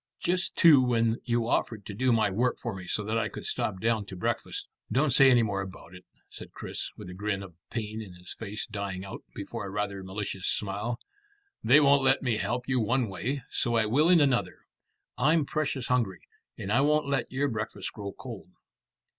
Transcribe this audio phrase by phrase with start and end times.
[0.19, 3.45] Just too when you'd offered to do my work for me so that I could
[3.45, 7.43] stop down to breakfast." "Don't say any more about it," said Chris, with a grin
[7.43, 10.99] of pain in his face dying out before a rather malicious smile.
[11.63, 14.65] "They won't let me help you one way, so I will in another.
[15.19, 16.21] I'm precious hungry,
[16.57, 18.49] and I won't let your breakfast grow cold."